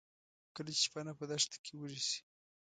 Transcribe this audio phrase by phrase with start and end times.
[0.55, 2.19] کله چې شپانه په دښته کې وږي شي.